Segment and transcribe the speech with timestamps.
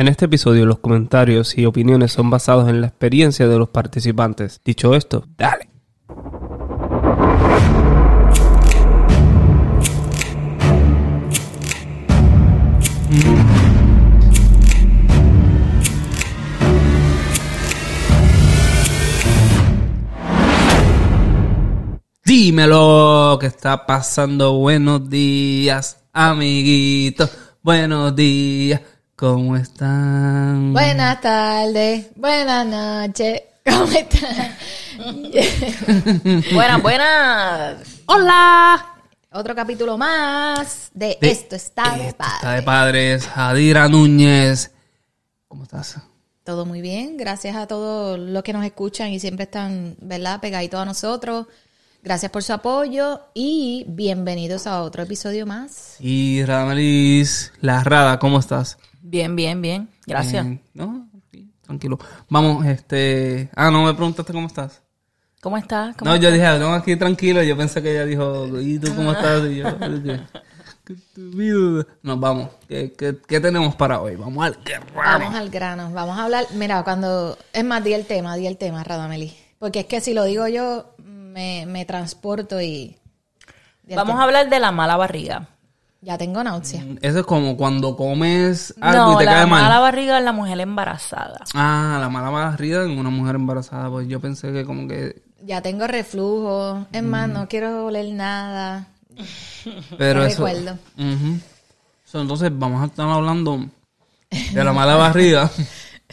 [0.00, 4.58] En este episodio los comentarios y opiniones son basados en la experiencia de los participantes.
[4.64, 5.68] Dicho esto, dale.
[22.24, 24.54] Dímelo, ¿qué está pasando?
[24.54, 27.30] Buenos días, amiguitos.
[27.62, 28.80] Buenos días,
[29.20, 30.72] ¿cómo están?
[30.72, 34.56] Buenas tardes, buenas noches, ¿cómo están?
[36.54, 37.76] Buenas, buenas.
[38.06, 38.94] Hola.
[39.30, 42.34] Otro capítulo más de, De Esto está de Esto padre.
[42.36, 43.28] está de padres.
[43.34, 44.70] Adira Núñez.
[45.48, 45.96] ¿Cómo estás?
[46.42, 50.80] Todo muy bien, gracias a todos los que nos escuchan y siempre están, ¿verdad?, pegaditos
[50.80, 51.46] a nosotros.
[52.02, 55.96] Gracias por su apoyo y bienvenidos a otro episodio más.
[56.00, 58.78] Y Radamelis, la Rada, ¿cómo estás?
[59.02, 59.88] Bien, bien, bien.
[60.06, 60.46] Gracias.
[60.74, 61.08] ¿No?
[61.62, 61.98] Tranquilo.
[62.28, 63.48] Vamos, este...
[63.54, 64.82] Ah, no me preguntaste cómo estás.
[65.40, 65.96] ¿Cómo estás?
[65.96, 67.42] ¿Cómo No, yo dije, no, aquí tranquilo.
[67.42, 69.44] Yo pensé que ella dijo, ¿y tú cómo estás?
[69.46, 70.20] Y yo, ¿qué?
[70.84, 71.86] ¿Qué estúpido.
[72.02, 72.50] Nos vamos.
[72.68, 74.16] ¿Qué, qué, qué tenemos para hoy?
[74.16, 74.86] Vamos al grano.
[74.94, 76.46] Vamos al grano, vamos a hablar.
[76.54, 77.38] Mira, cuando.
[77.52, 79.34] Es más, di el tema, di el tema, Radameli.
[79.58, 82.96] Porque es que si lo digo yo, me, me transporto y.
[83.84, 84.20] Vamos tema.
[84.20, 85.48] a hablar de la mala barriga.
[86.02, 86.82] Ya tengo náusea.
[87.02, 89.62] Eso es como cuando comes algo No, y te la cae mal.
[89.62, 91.40] mala barriga es la mujer embarazada.
[91.54, 93.90] Ah, la mala barriga en una mujer embarazada.
[93.90, 95.22] Pues yo pensé que como que...
[95.44, 96.86] Ya tengo reflujo.
[96.92, 97.32] Es más, Mm.
[97.34, 98.86] no quiero oler nada.
[99.98, 100.46] Pero No eso...
[100.46, 100.78] recuerdo.
[102.06, 103.66] So, entonces vamos a estar hablando
[104.30, 105.50] de la mala barriga.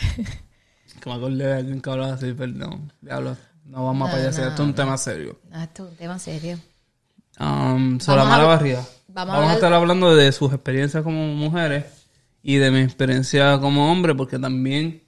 [1.01, 2.91] que me acordé de alguien que hablaba así, perdón.
[3.01, 4.49] Diablo, no vamos a payasear.
[4.49, 5.39] Esto es un tema serio.
[5.53, 6.59] Esto es un tema serio.
[7.39, 8.83] Um, sobre la a mala barriga.
[9.25, 11.85] Vamos a Vamos, a, hablar- estar hablando de sus experiencias como mujeres
[12.43, 15.03] y de mi experiencia como hombre, porque también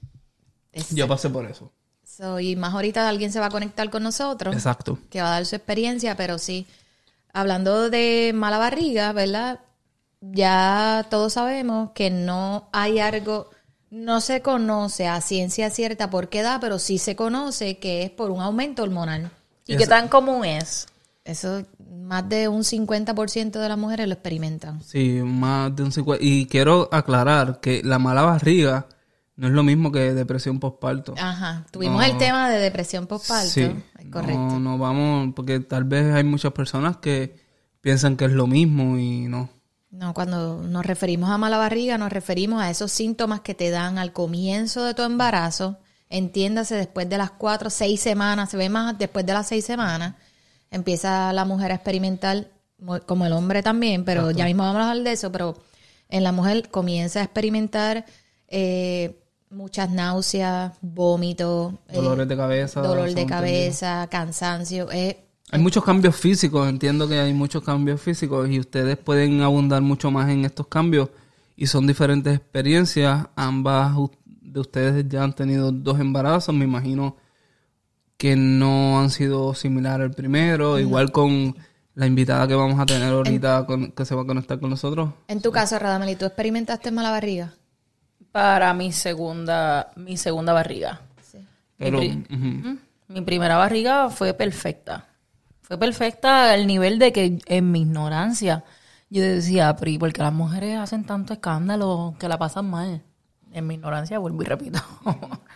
[0.91, 1.71] yo pasé por eso.
[2.03, 4.53] so, y más ahorita alguien se va a conectar con nosotros.
[4.55, 4.99] Exacto.
[5.09, 6.67] que va a dar su experiencia, pero sí,
[7.33, 9.59] hablando de mala barriga, ¿verdad?
[10.21, 13.49] Ya todos sabemos que no hay algo,
[13.89, 18.09] no se conoce a ciencia cierta por qué da, pero sí se conoce que es
[18.11, 19.31] por un aumento hormonal.
[19.65, 20.87] ¿Y qué tan común es?
[21.23, 21.63] Eso,
[22.01, 24.81] más de un 50% de las mujeres lo experimentan.
[24.83, 26.23] Sí, más de un 50.
[26.23, 28.87] Y quiero aclarar que la mala barriga
[29.35, 31.13] no es lo mismo que depresión postparto.
[31.17, 33.49] Ajá, tuvimos el tema de depresión postparto.
[33.49, 33.61] Sí.
[33.97, 34.37] Es correcto.
[34.37, 37.39] No, no vamos, porque tal vez hay muchas personas que
[37.79, 39.49] piensan que es lo mismo y no.
[39.91, 43.97] No, cuando nos referimos a mala barriga, nos referimos a esos síntomas que te dan
[43.97, 45.79] al comienzo de tu embarazo.
[46.09, 50.15] Entiéndase, después de las cuatro, seis semanas, se ve más después de las seis semanas,
[50.71, 52.47] empieza la mujer a experimentar,
[52.79, 55.55] mo- como el hombre también, pero ya mismo vamos a hablar de eso, pero
[56.09, 58.05] en la mujer comienza a experimentar
[58.47, 59.19] eh,
[59.49, 62.81] muchas náuseas, vómitos, eh, Dolores de cabeza.
[62.81, 64.91] dolor de cabeza, cansancio.
[64.91, 69.81] eh, Hay muchos cambios físicos, entiendo que hay muchos cambios físicos y ustedes pueden abundar
[69.81, 71.09] mucho más en estos cambios
[71.55, 73.27] y son diferentes experiencias.
[73.35, 73.93] Ambas
[74.41, 77.15] de ustedes ya han tenido dos embarazos, me imagino
[78.19, 81.55] que no han sido similares al primero, igual con
[81.95, 85.11] la invitada que vamos a tener ahorita con- que se va a conectar con nosotros.
[85.29, 87.53] en tu caso, Radameli, ¿tú experimentaste mala barriga?
[88.33, 91.01] Para mi segunda, mi segunda barriga.
[91.77, 92.25] Pero, pri-
[93.07, 95.07] Mi primera barriga fue perfecta.
[95.61, 98.65] Fue perfecta al nivel de que en mi ignorancia
[99.09, 103.01] yo decía, Pri, ¿por qué las mujeres hacen tanto escándalo que la pasan mal?
[103.53, 104.79] En mi ignorancia, vuelvo y repito.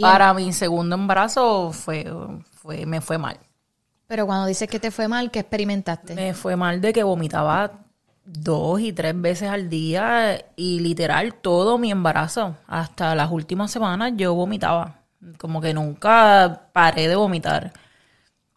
[0.00, 2.06] Para mi segundo embarazo fue,
[2.52, 3.38] fue, me fue mal.
[4.06, 6.14] Pero cuando dices que te fue mal, ¿qué experimentaste?
[6.14, 7.72] Me fue mal de que vomitaba
[8.24, 12.56] dos y tres veces al día y literal todo mi embarazo.
[12.66, 14.96] Hasta las últimas semanas yo vomitaba.
[15.38, 17.72] Como que nunca paré de vomitar.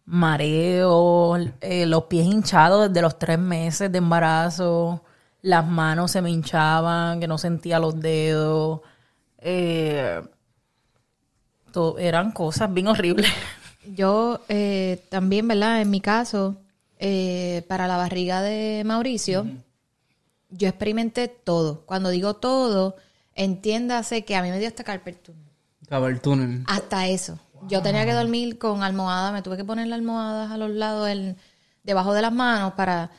[0.06, 5.02] Mareo, eh, los pies hinchados desde los tres meses de embarazo,
[5.40, 8.80] las manos se me hinchaban, que no sentía los dedos.
[9.38, 10.20] Eh,
[11.74, 13.30] to- eran cosas bien horribles.
[13.94, 15.82] Yo eh, también, ¿verdad?
[15.82, 16.56] En mi caso,
[16.98, 19.46] eh, para la barriga de Mauricio,
[20.48, 21.82] yo experimenté todo.
[21.84, 22.96] Cuando digo todo,
[23.34, 24.84] entiéndase que a mí me dio hasta.
[24.84, 25.42] Carpal tunnel.
[26.66, 27.38] Hasta eso.
[27.68, 31.08] Yo tenía que dormir con almohada, me tuve que poner las almohadas a los lados,
[31.08, 31.36] el-
[31.82, 33.10] debajo de las manos para...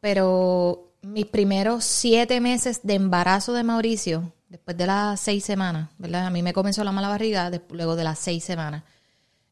[0.00, 6.26] Pero mis primeros siete meses de embarazo de Mauricio, después de las seis semanas, ¿verdad?
[6.26, 8.84] A mí me comenzó la mala barriga luego de las seis semanas.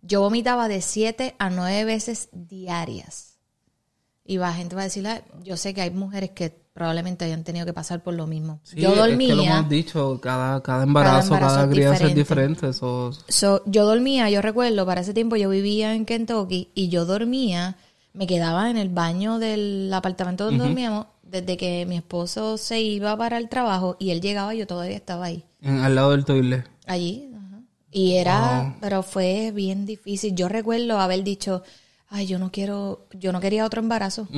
[0.03, 3.39] Yo vomitaba de siete a nueve veces diarias.
[4.25, 7.45] Y la gente va a decir, "Ah, yo sé que hay mujeres que probablemente hayan
[7.45, 8.61] tenido que pasar por lo mismo.
[8.65, 9.29] Sí, yo es dormía.
[9.29, 12.73] que lo hemos dicho, cada, cada embarazo, cada, embarazo es crianza es diferente.
[12.73, 13.13] So,
[13.65, 17.77] yo dormía, yo recuerdo, para ese tiempo yo vivía en Kentucky y yo dormía,
[18.13, 21.07] me quedaba en el baño del apartamento donde dormíamos
[21.41, 25.27] desde que mi esposo se iba para el trabajo y él llegaba, yo todavía estaba
[25.27, 26.65] ahí, en- al lado del toilet.
[26.87, 27.31] allí.
[27.35, 27.61] ajá.
[27.91, 30.35] Y era, pero fue bien difícil.
[30.35, 31.63] Yo recuerdo haber dicho,
[32.09, 34.29] ay, yo no quiero, yo no quería otro embarazo.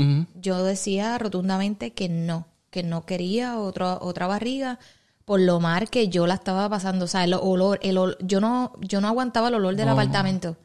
[0.41, 4.79] Yo decía rotundamente que no, que no quería otra otra barriga
[5.25, 8.41] por lo mal que yo la estaba pasando, o sea, el olor, el ol- yo
[8.41, 10.57] no yo no aguantaba el olor del apartamento.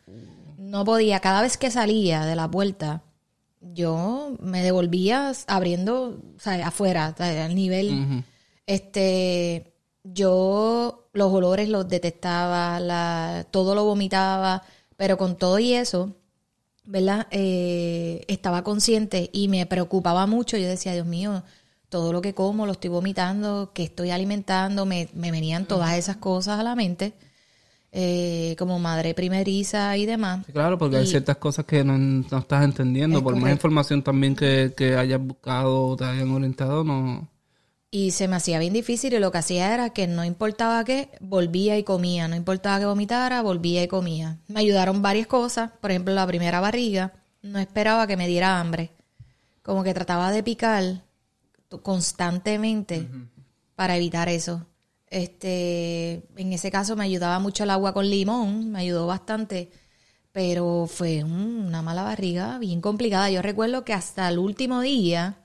[0.58, 3.02] No podía, cada vez que salía de la puerta,
[3.62, 8.24] yo me devolvía abriendo, o sea, afuera, o sea, al nivel
[8.66, 9.72] este
[10.04, 14.64] yo los olores los detestaba, la, todo lo vomitaba,
[14.98, 16.16] pero con todo y eso,
[16.86, 17.28] ¿verdad?
[17.32, 20.58] Eh, estaba consciente y me preocupaba mucho.
[20.58, 21.44] Yo decía, Dios mío,
[21.90, 26.18] todo lo que como lo estoy vomitando, que estoy alimentando, me, me venían todas esas
[26.18, 27.14] cosas a la mente,
[27.92, 30.46] eh, como madre primeriza y demás.
[30.46, 33.18] Sí, claro, porque hay ciertas cosas que no, no estás entendiendo.
[33.18, 37.30] Es Por más información también que, que hayas buscado o te hayan orientado, no.
[37.94, 41.10] Y se me hacía bien difícil y lo que hacía era que no importaba qué,
[41.20, 42.30] volvía y comía.
[42.30, 44.40] No importaba que vomitara, volvía y comía.
[44.48, 45.72] Me ayudaron varias cosas.
[45.82, 47.12] Por ejemplo, la primera barriga,
[47.42, 48.92] no esperaba que me diera hambre.
[49.62, 51.04] Como que trataba de picar
[51.84, 53.10] constantemente
[53.76, 54.66] para evitar eso.
[55.12, 59.70] Este, en ese caso me ayudaba mucho el agua con limón, me ayudó bastante,
[60.32, 63.30] pero fue un- una mala barriga bien complicada.
[63.30, 65.38] Yo recuerdo que hasta el último día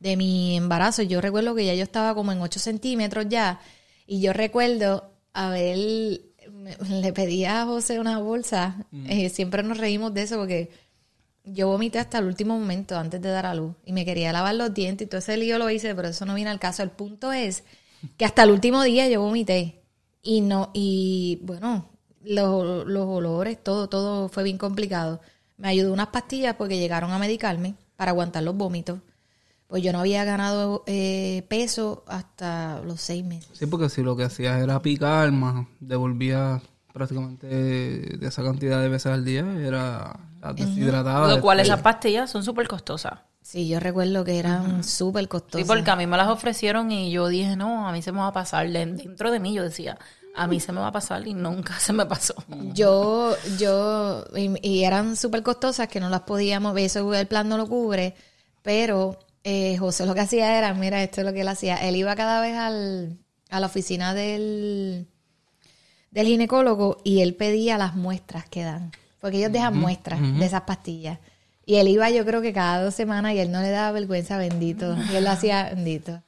[0.00, 3.60] de mi embarazo, yo recuerdo que ya yo estaba como en 8 centímetros ya,
[4.06, 10.22] y yo recuerdo haber, le pedí a José una bolsa, eh, siempre nos reímos de
[10.22, 10.70] eso porque
[11.44, 14.56] yo vomité hasta el último momento antes de dar a luz y me quería lavar
[14.56, 16.82] los dientes y todo ese lío lo hice, pero eso no viene al caso.
[16.82, 17.62] El punto es
[18.16, 19.82] que hasta el último día yo vomité
[20.22, 21.88] y no, y bueno,
[22.24, 25.20] los, los olores, todo, todo fue bien complicado.
[25.56, 29.00] Me ayudó unas pastillas porque llegaron a medicarme para aguantar los vómitos.
[29.66, 33.50] Pues yo no había ganado eh, peso hasta los seis meses.
[33.54, 36.62] Sí, porque si lo que hacías era picar, más devolvías
[36.92, 41.34] prácticamente de esa cantidad de veces al día, era estabas deshidratada.
[41.36, 43.20] Lo cual esas pastillas son súper costosas.
[43.52, 45.66] Sí, yo recuerdo que eran súper Sí, costosas.
[45.66, 48.28] porque a mí me las ofrecieron y yo dije, no, a mí se me va
[48.28, 48.66] a pasar.
[48.70, 49.98] De- Dentro de mí yo decía,
[50.34, 52.34] a mí se me va a pasar y nunca se me pasó.
[52.72, 57.58] Yo, yo, y, y eran súper costosas que no las podíamos eso el plan no
[57.58, 58.14] lo cubre,
[58.62, 61.96] pero eh, José lo que hacía era, mira, esto es lo que él hacía, él
[61.96, 63.18] iba cada vez al,
[63.50, 65.08] a la oficina del,
[66.10, 70.62] del ginecólogo y él pedía las muestras que dan, porque ellos dejan muestras de esas
[70.62, 71.18] pastillas.
[71.64, 74.36] Y él iba yo creo que cada dos semanas y él no le daba vergüenza,
[74.36, 76.22] bendito, y él lo hacía bendito.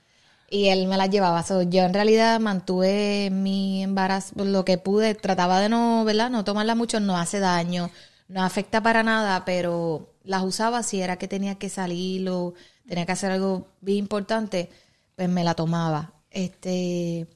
[0.55, 1.45] Y él me las llevaba.
[1.65, 5.15] Yo en realidad mantuve mi embarazo lo que pude.
[5.15, 6.31] Trataba de no, ¿verdad?
[6.31, 7.01] No tomarla mucho.
[7.01, 7.91] No hace daño.
[8.29, 9.45] No afecta para nada.
[9.45, 12.55] Pero las usaba si era que tenía que salir o
[12.87, 14.71] tenía que hacer algo bien importante.
[15.17, 16.13] Pues me la tomaba.
[16.31, 17.27] Este...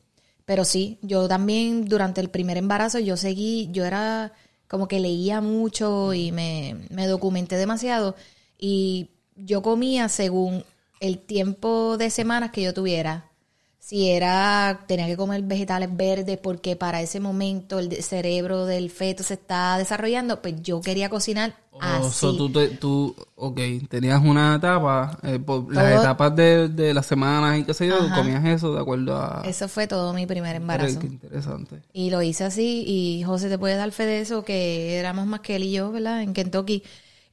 [0.45, 4.33] Pero sí, yo también durante el primer embarazo yo seguí, yo era
[4.69, 8.15] como que leía mucho y me, me documenté demasiado
[8.59, 10.65] y yo comía según
[11.01, 13.31] el tiempo de semanas que yo tuviera.
[13.79, 19.23] Si era, tenía que comer vegetales verdes porque para ese momento el cerebro del feto
[19.23, 22.11] se está desarrollando, pues yo quería cocinar O así.
[22.11, 27.07] so, tú, te- tú, ok, tenías una etapa, eh, por las etapas de, de las
[27.07, 28.13] semanas y qué sé yo, Ajá.
[28.13, 29.43] comías eso de acuerdo a...
[29.43, 31.01] Eso fue todo mi primer embarazo.
[31.01, 31.83] Qué interesante.
[31.93, 35.41] Y lo hice así, y José te puede dar fe de eso, que éramos más
[35.41, 36.23] que él y yo, ¿verdad?
[36.23, 36.85] En Kentucky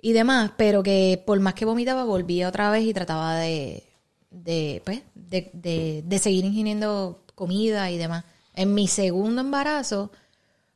[0.02, 3.84] y demás, pero que por más que vomitaba, volvía otra vez y trataba de,
[4.44, 8.26] de pues, de, de, de seguir ingiriendo comida y demás.
[8.54, 10.12] En mi segundo embarazo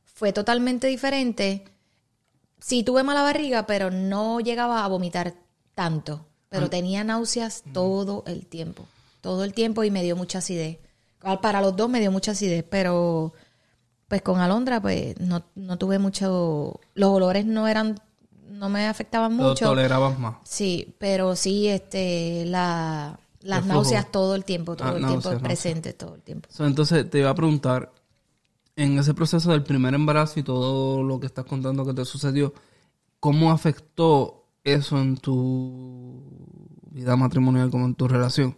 [0.04, 1.64] fue totalmente diferente.
[2.60, 5.34] Sí tuve mala barriga, pero no llegaba a vomitar
[5.74, 6.26] tanto.
[6.50, 8.84] Pero tenía náuseas todo el tiempo.
[9.20, 10.78] Todo el tiempo y me dio mucha acidez.
[11.40, 13.32] Para los dos me dio mucha acidez, pero
[14.08, 16.80] pues con Alondra pues no, no tuve mucho...
[16.94, 18.00] Los olores no eran...
[18.48, 19.64] No me afectaban Lo mucho.
[19.64, 20.36] tolerabas más.
[20.44, 25.42] Sí, pero sí, este, la, las náuseas todo el tiempo, todo Ah, el tiempo náuseas,
[25.42, 26.48] presente, todo el tiempo.
[26.52, 27.92] So, entonces te iba a preguntar,
[28.76, 32.54] en ese proceso del primer embarazo y todo lo que estás contando que te sucedió,
[33.18, 36.22] ¿cómo afectó eso en tu
[36.90, 38.56] vida matrimonial, como en tu relación?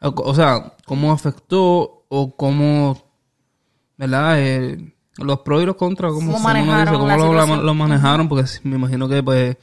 [0.00, 3.02] O, o sea, ¿cómo afectó o cómo,
[3.96, 4.38] verdad?
[5.18, 8.28] Los pros y los contras, ¿cómo, ¿Cómo cómo manejaron ¿cómo la lo, lo manejaron?
[8.28, 9.56] Porque me imagino que pues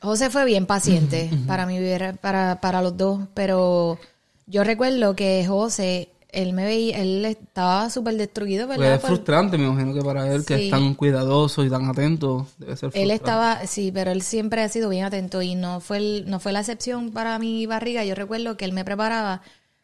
[0.00, 1.78] José fue bien paciente para mí,
[2.20, 3.98] para, para los dos, pero
[4.46, 8.84] yo recuerdo que José, él me veía, él estaba súper destruido, ¿verdad?
[9.00, 12.46] Pues es frustrante, me imagino que para él, que es tan cuidadoso y tan atento,
[12.58, 13.02] debe ser frustrante.
[13.02, 16.38] Él estaba, sí, pero él siempre ha sido bien atento y no fue el- no
[16.38, 18.04] fue la excepción para mi barriga.
[18.04, 19.42] Yo recuerdo que él me preparaba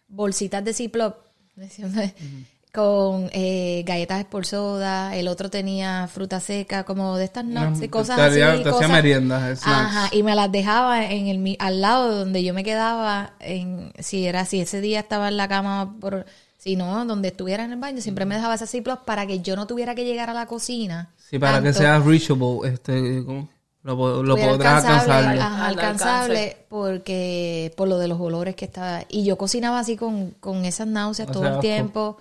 [0.09, 1.16] bolsitas de Ziploc
[2.75, 7.88] con eh, galletas por soda, el otro tenía fruta seca, como de estas nuts y
[7.88, 8.62] cosas te haría- así.
[8.64, 9.66] te hacía meriendas, snacks.
[9.66, 13.93] Ajá, y me las dejaba en el mi- al lado donde yo me quedaba, en,
[14.00, 16.26] si era si ese día estaba en la cama por
[16.59, 19.54] si no, donde estuviera en el baño, siempre me dejaba esas Ziploc para que yo
[19.54, 21.11] no tuviera que llegar a la cocina.
[21.31, 23.49] Sí, para que sea reachable, este, ¿cómo?
[23.85, 25.38] Lo, podrás alcanzar.
[25.38, 29.97] ajá, Al alcanzable porque por lo de los olores que estaba y yo cocinaba así
[29.97, 32.16] con, con esas náuseas O todo sea, el tiempo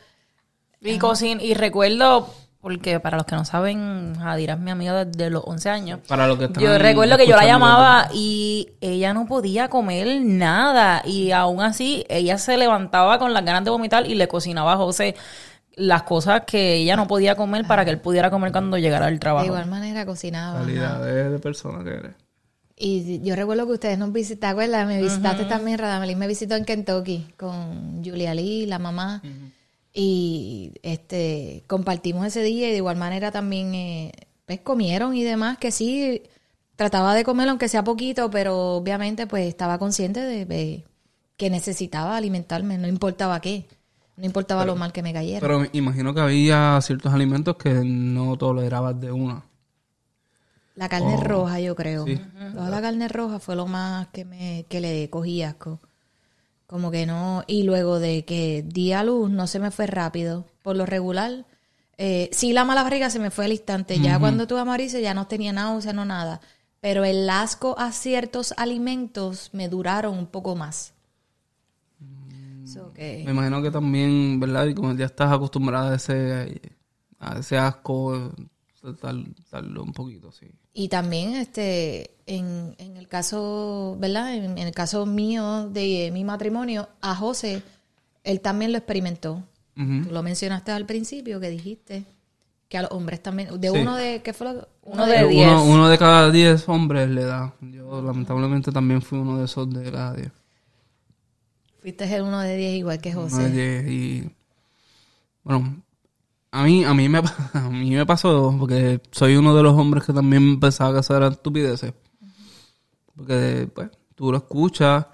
[0.84, 5.30] Y, cocin y recuerdo, porque para los que no saben, Jadira es mi amiga desde
[5.30, 6.00] los 11 años.
[6.08, 10.22] Para los que están Yo recuerdo que yo la llamaba y ella no podía comer
[10.22, 11.02] nada.
[11.06, 14.78] Y aún así, ella se levantaba con las ganas de vomitar y le cocinaba a
[14.78, 15.16] José
[15.76, 19.14] las cosas que ella no podía comer para que él pudiera comer cuando llegara al
[19.14, 19.46] de trabajo.
[19.46, 20.60] igual manera cocinaba.
[20.60, 22.12] Calidad de, de persona que eres.
[22.78, 27.34] y yo recuerdo que ustedes nos visitaron me visitaste también Radamelín me visitó en Kentucky
[27.38, 29.22] con Julia Lee la mamá
[29.94, 34.12] y este compartimos ese día y de igual manera también eh,
[34.46, 36.24] pues comieron y demás que sí
[36.76, 40.84] trataba de comer aunque sea poquito pero obviamente pues estaba consciente de, de
[41.38, 43.66] que necesitaba alimentarme no importaba qué
[44.18, 48.38] no importaba lo mal que me cayera Pero imagino que había ciertos alimentos que no
[48.38, 49.44] tolerabas de una.
[50.76, 52.06] La carne Oh, roja, yo creo.
[52.06, 52.20] sí.
[52.54, 55.80] Toda la carne roja fue lo más que me que le cogí asco.
[56.74, 57.44] Como que no.
[57.46, 60.48] Y luego de que di a luz, no se me fue rápido.
[60.64, 61.46] Por lo regular,
[62.00, 64.00] eh, sí, la mala barriga se me fue al instante.
[64.00, 66.42] Ya cuando tuve a ya no tenía náusea, no nada.
[66.82, 70.96] Pero el asco a ciertos alimentos me duraron un poco más.
[72.66, 74.66] So que- Me imagino que también, ¿verdad?
[74.66, 76.60] Y como ya estás acostumbrada a ese,
[77.20, 78.32] a ese asco,
[79.00, 80.48] tal, darlo un poquito, sí.
[80.74, 84.34] Y también, este, en, en el caso, ¿verdad?
[84.36, 87.62] En, en el caso mío de mi matrimonio, a José,
[88.24, 89.44] él también lo experimentó.
[89.76, 92.06] Tú lo mencionaste al principio, que dijiste
[92.70, 93.78] que a los hombres también, de Sí.
[93.78, 94.68] uno de, ¿qué fue lo?
[94.84, 95.62] Uno de de Uno, diez.
[95.66, 97.54] uno de cada diez hombres le da.
[97.62, 100.32] Yo lamentablemente también fui uno de esos de cada diez.
[101.82, 103.50] Fuiste el uno de diez igual que Uno de José.
[103.50, 104.30] diez y
[105.44, 105.82] bueno,
[106.52, 107.18] a mí, a mí me
[107.54, 111.18] a mí me pasó porque soy uno de los hombres que también pensaba que eso
[111.18, 111.94] era estupideces.
[113.16, 115.06] Porque pues tú lo escuchas,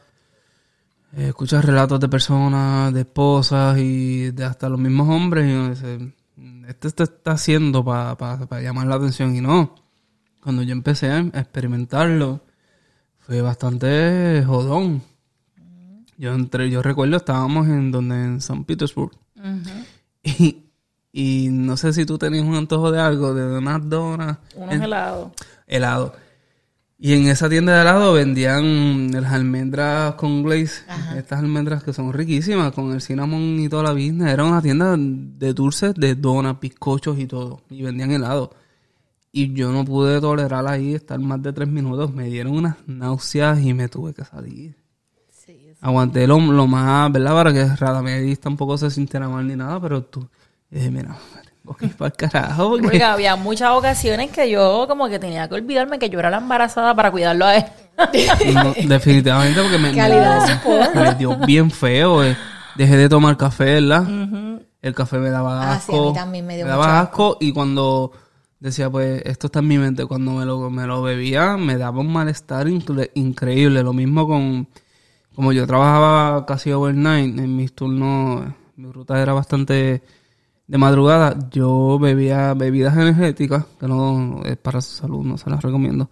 [1.15, 5.70] eh, escuchas relatos de personas, de esposas y de hasta los mismos hombres y uno
[5.70, 6.13] dice,
[6.68, 9.75] este te está haciendo para llamar la atención y no.
[10.41, 12.41] Cuando yo empecé a experimentarlo
[13.20, 15.03] fue bastante jodón.
[16.18, 19.12] Yo entré, yo recuerdo estábamos en donde en San Petersburg.
[20.24, 20.65] Y,
[21.13, 25.32] y no sé si tú tenías un antojo de algo, de unas donas, Unos helados.
[25.65, 26.15] helado.
[27.01, 30.84] Y en esa tienda de helado vendían las almendras con glaze.
[31.15, 34.34] Estas almendras que son riquísimas, con el cinnamon y toda la business.
[34.34, 37.62] Era una tienda de dulces, de donas, bizcochos y todo.
[37.70, 38.51] Y vendían helado.
[39.32, 42.13] Y yo no pude tolerar ahí estar más de tres minutos.
[42.13, 44.75] Me dieron unas náuseas y me tuve que salir.
[45.79, 47.32] Aguanté lo, lo más, ¿verdad?
[47.32, 50.27] Para que Radamedis tampoco se sintiera mal ni nada, pero tú...
[50.70, 51.18] y dije, mira,
[51.81, 52.83] ir para el carajo porque...
[52.83, 56.38] Porque había muchas ocasiones que yo como que tenía que olvidarme que yo era la
[56.38, 57.65] embarazada para cuidarlo a él.
[58.53, 59.91] No, definitivamente porque me,
[61.17, 62.23] dio bien feo.
[62.23, 62.35] eh.
[62.75, 64.03] Dejé de tomar café, ¿verdad?
[64.81, 66.07] El café me daba Ah, sí, a asco.
[66.09, 68.13] mí también me dio daba asco y cuando
[68.61, 71.99] decía, pues, esto está en mi mente, cuando me lo, me lo bebía, me daba
[71.99, 73.83] un malestar incre- increíble.
[73.83, 74.69] Lo mismo con,
[75.35, 78.45] como yo trabajaba casi overnight, en mis turnos,
[78.77, 80.01] mi ruta era bastante
[80.69, 85.61] de madrugada, yo bebía bebidas energéticas, que no es para su salud, no se las
[85.63, 86.09] recomiendo,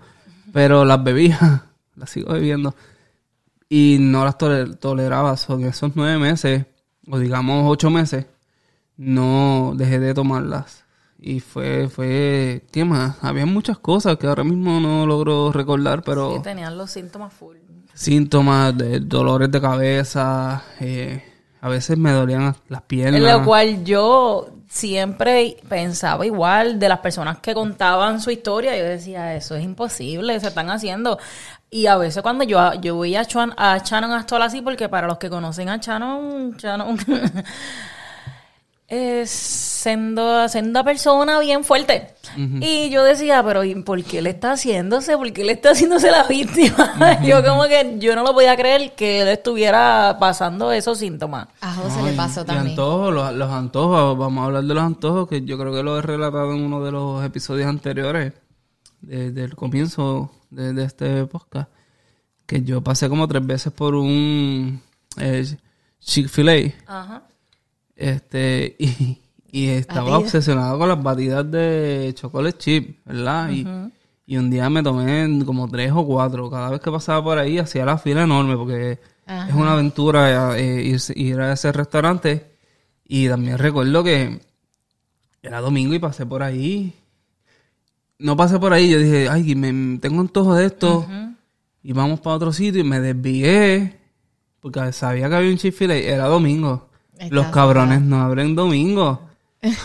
[0.52, 2.74] pero las bebía, las sigo bebiendo
[3.70, 5.38] y no las tole- toleraba.
[5.38, 6.66] Son esos nueve meses,
[7.10, 8.26] o digamos ocho meses,
[8.98, 10.84] no dejé de tomarlas.
[11.20, 13.16] Y fue, fue, ¿qué más?
[13.24, 17.58] Había muchas cosas que ahora mismo no logro recordar, pero Sí, tenían los síntomas full.
[17.94, 21.24] síntomas de dolores de cabeza, eh,
[21.68, 23.22] a veces me dolían las piernas.
[23.22, 28.78] En lo cual yo siempre pensaba igual de las personas que contaban su historia.
[28.78, 31.20] Yo decía, eso es imposible, se están haciendo.
[31.70, 35.08] Y a veces cuando yo, yo voy a, Chuan, a Shannon Astol así, porque para
[35.08, 36.98] los que conocen a Shannon, Shannon
[38.90, 42.14] es sendo, senda persona bien fuerte.
[42.62, 45.18] Y yo decía, pero ¿y ¿por qué le está haciéndose?
[45.18, 47.20] ¿Por qué le está haciéndose la víctima?
[47.26, 51.48] yo como que yo no lo podía creer que él estuviera pasando esos síntomas.
[51.62, 52.70] A José le pasó Y también.
[52.70, 55.98] antojos, los, los antojos, vamos a hablar de los antojos, que yo creo que lo
[55.98, 58.34] he relatado en uno de los episodios anteriores,
[59.02, 61.70] de- del comienzo de, de este podcast,
[62.46, 64.82] que yo pasé como tres veces por un
[65.18, 65.46] eh,
[66.00, 67.24] Chick-fil-A, Ajá.
[67.98, 69.20] Este, y,
[69.52, 70.18] y estaba Batida.
[70.20, 73.50] obsesionado con las batidas de chocolate chip, ¿verdad?
[73.50, 73.66] Y,
[74.26, 77.58] y un día me tomé como tres o cuatro, cada vez que pasaba por ahí
[77.58, 79.50] hacía la fila enorme, porque Ajá.
[79.50, 82.46] es una aventura eh, ir, ir a ese restaurante.
[83.06, 84.42] Y también recuerdo que
[85.42, 86.94] era domingo y pasé por ahí.
[88.20, 91.08] No pasé por ahí, yo dije, ay, me, tengo antojo de esto.
[91.82, 93.98] Y vamos para otro sitio y me desvié.
[94.60, 96.87] Porque sabía que había un chick era domingo.
[97.20, 99.22] Está Los cabrones no abren domingo.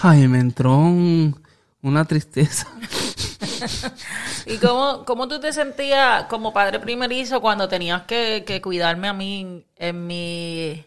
[0.02, 1.40] Ay, me entró un-
[1.82, 2.68] una tristeza.
[4.46, 9.12] ¿Y cómo, cómo tú te sentías como padre primerizo cuando tenías que, que cuidarme a
[9.12, 10.84] mí en mi,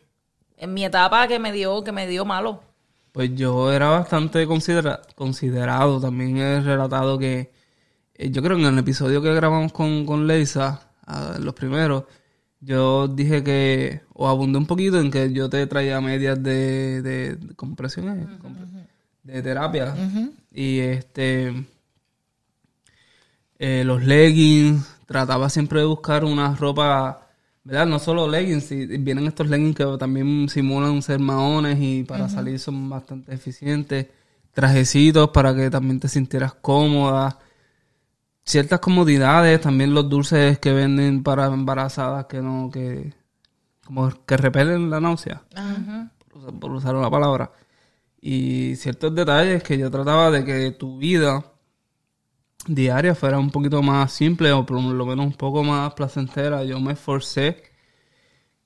[0.57, 2.61] en mi etapa que me dio, que me dio malo?
[3.11, 5.99] Pues yo era bastante considera- considerado.
[6.01, 7.51] También he relatado que
[8.15, 12.03] eh, yo creo que en el episodio que grabamos con, con Leisa, ah, los primeros,
[12.61, 17.35] yo dije que, o abundé un poquito en que yo te traía medias de, de,
[17.35, 18.87] de compresiones, compre-
[19.23, 19.95] de terapia.
[20.51, 21.65] Y este,
[23.59, 27.27] eh, los leggings, trataba siempre de buscar una ropa,
[27.63, 27.85] ¿verdad?
[27.85, 28.69] No solo leggings,
[29.03, 34.07] vienen estos leggings que también simulan ser maones y para salir son bastante eficientes.
[34.53, 37.37] Trajecitos para que también te sintieras cómoda.
[38.45, 43.13] Ciertas comodidades, también los dulces que venden para embarazadas que no, que
[43.83, 45.43] como que repelen la náusea,
[46.29, 47.51] por usar- por usar una palabra.
[48.21, 51.43] Y ciertos detalles que yo trataba de que tu vida
[52.67, 56.63] diaria fuera un poquito más simple o por lo menos un poco más placentera.
[56.63, 57.63] Yo me esforcé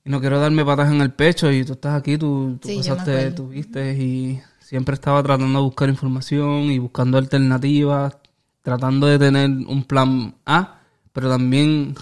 [0.06, 2.78] y no quiero darme patas en el pecho y tú estás aquí, tú, tú Sí,
[2.78, 8.18] pasaste, tú viste y siempre estaba tratando de buscar información y buscando alternativas,
[8.62, 10.80] tratando de tener un plan A,
[11.14, 11.96] pero también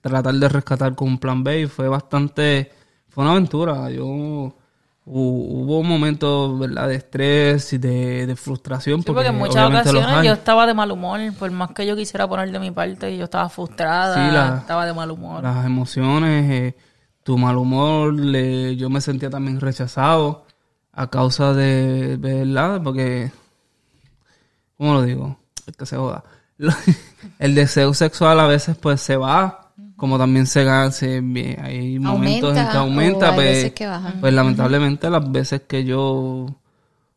[0.00, 2.70] tratar de rescatar con un plan B y fue bastante,
[3.08, 3.90] fue una aventura.
[3.90, 4.54] Yo hu-
[5.06, 6.88] hubo momentos, ¿verdad?
[6.88, 9.00] De estrés y de, de frustración.
[9.00, 12.26] Sí, porque en muchas ocasiones yo estaba de mal humor, por más que yo quisiera
[12.28, 15.42] poner de mi parte, yo estaba frustrada, Sí, la- estaba de mal humor.
[15.42, 16.76] las emociones, eh,
[17.22, 20.44] tu mal humor, le- yo me sentía también rechazado
[20.92, 22.80] a causa de, ¿verdad?
[22.82, 23.30] Porque,
[24.76, 25.38] ¿cómo lo digo?
[25.66, 26.24] Es que se joda.
[27.38, 31.18] El deseo sexual a veces pues se va, como también se gana, se-
[31.60, 34.14] hay momentos en que Aumenta, hay pues, veces que baja.
[34.20, 36.46] pues lamentablemente las veces que yo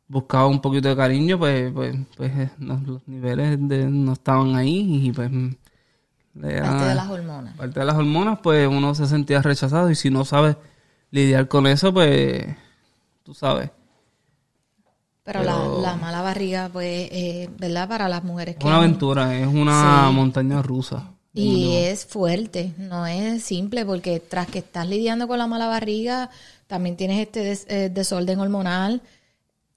[0.07, 4.55] buscaba un poquito de cariño, pues, pues, pues eh, no- los niveles de- no estaban
[4.55, 5.29] ahí y pues...
[5.31, 7.55] le- Parte de las hormonas.
[7.57, 10.55] parte de las hormonas, pues uno se sentía rechazado y si no sabes
[11.11, 12.45] lidiar con eso, pues
[13.23, 13.69] tú sabes.
[15.27, 17.89] Pero, La, la mala barriga, pues, eh, ¿verdad?
[17.89, 18.65] Para las mujeres Es que...
[18.65, 21.11] una aventura, es una montaña rusa.
[21.33, 26.29] Y es fuerte, no es simple, porque tras que estás lidiando con la mala barriga,
[26.65, 29.01] también tienes este des- eh, desorden hormonal,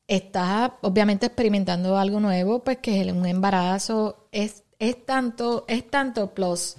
[0.06, 6.30] estás obviamente experimentando algo nuevo, pues que es un embarazo, es, es tanto, es tanto
[6.30, 6.76] plus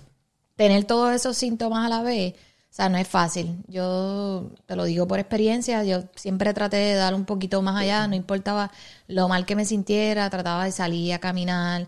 [0.55, 2.35] tener todos esos síntomas a la vez,
[2.71, 3.57] o sea, no es fácil.
[3.67, 8.07] Yo te lo digo por experiencia, yo siempre traté de dar un poquito más allá,
[8.07, 8.71] no importaba
[9.07, 11.87] lo mal que me sintiera, trataba de salir a caminar.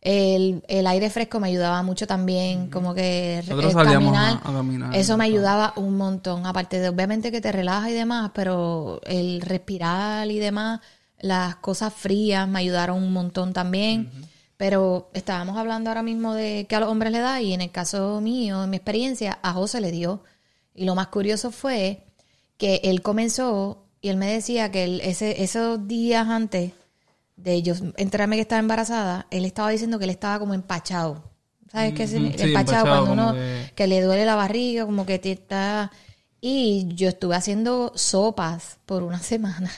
[0.00, 4.40] El, el aire fresco me ayudaba mucho también, como que re- Nosotros el salíamos caminar,
[4.44, 4.94] a- a caminar.
[4.94, 9.40] eso me ayudaba un montón, aparte de obviamente que te relaja y demás, pero el
[9.40, 10.80] respirar y demás,
[11.20, 14.08] las cosas frías me ayudaron un montón también.
[14.58, 17.70] Pero estábamos hablando ahora mismo de que a los hombres le da y en el
[17.70, 20.22] caso mío, en mi experiencia, a José le dio.
[20.74, 22.04] Y lo más curioso fue
[22.58, 26.72] que él comenzó y él me decía que él, ese, esos días antes
[27.36, 31.22] de yo enterarme que estaba embarazada, él estaba diciendo que él estaba como empachado.
[31.70, 32.48] ¿Sabes qué es sí, empachado?
[32.48, 35.92] empachado, Cuando uno que- que le duele la barriga, como que te está...
[36.40, 39.70] Y yo estuve haciendo sopas por una semana.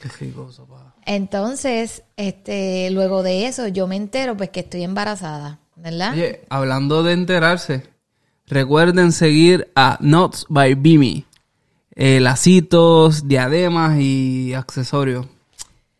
[0.00, 0.93] Qué rico, sopa.
[1.06, 6.12] Entonces, este, luego de eso, yo me entero pues que estoy embarazada, ¿verdad?
[6.12, 7.82] Oye, hablando de enterarse,
[8.46, 11.26] recuerden seguir a Nuts by Bimi.
[11.96, 15.26] Eh, lacitos, diademas y accesorios.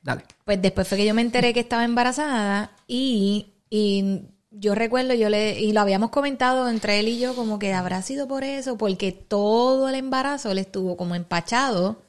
[0.02, 0.24] Dale.
[0.44, 5.28] Pues después fue que yo me enteré que estaba embarazada y, y yo recuerdo, yo
[5.28, 8.76] le, y lo habíamos comentado entre él y yo, como que habrá sido por eso,
[8.76, 12.03] porque todo el embarazo él estuvo como empachado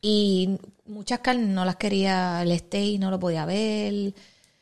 [0.00, 4.14] y muchas carnes no las quería, el steak no lo podía ver,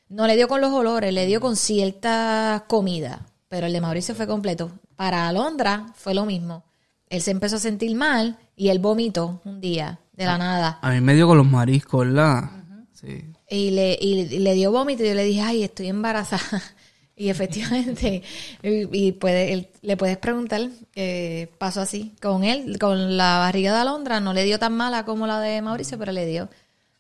[0.09, 3.27] No le dio con los olores, le dio con cierta comida.
[3.49, 4.71] Pero el de Mauricio fue completo.
[4.97, 6.65] Para Alondra fue lo mismo.
[7.09, 10.79] Él se empezó a sentir mal y él vomitó un día, de la nada.
[10.83, 12.51] A mí me dio con los mariscos, ¿verdad?
[12.93, 13.25] Sí.
[13.49, 16.63] Y le, y le dio vómito y yo le dije, ay, estoy embarazada.
[17.19, 18.23] Y efectivamente,
[18.63, 20.61] y, puede, él- le puedes preguntar
[20.93, 22.15] qué pasó así.
[22.21, 25.63] Con él, con la barriga de Alondra, no le dio tan mala como la de
[25.63, 26.49] Mauricio, pero le dio.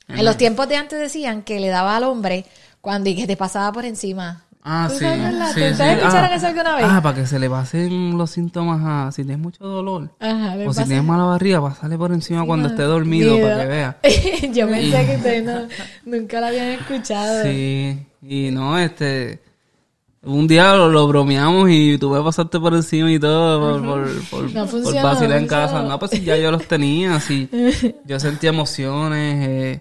[0.08, 2.44] En los tiempos de antes decían que le daba al hombre
[2.80, 4.44] cuando y que te pasaba por encima.
[4.68, 5.04] Ah, ¿Tú sí.
[5.04, 5.70] sabes, sí, ¿Tú- sí.
[5.72, 6.84] ¿Ustedes escucharon ah, eso alguna vez?
[6.88, 9.12] Ah, para que se le pasen los síntomas a...
[9.12, 10.10] Si tienes mucho dolor.
[10.18, 13.48] Ajá, O si tienes mala barriga, pasarle por encima cuando esté dormido Miedo.
[13.48, 13.98] para que vea.
[14.52, 15.68] Yo pensé que ustedes no,
[16.04, 17.42] nunca lo habían escuchado.
[17.48, 19.40] Sí, y no, este...
[20.26, 24.28] Un día lo, lo bromeamos y tú me pasaste por encima y todo por, por,
[24.28, 25.82] por, No por funcionó, vacilar en casa.
[25.82, 27.48] No, pues ya yo los tenía, sí.
[28.04, 29.80] Yo sentía emociones, eh,